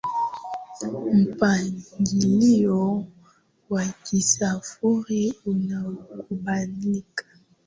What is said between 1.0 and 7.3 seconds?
Mpangilio wa kisarufi unaokubalika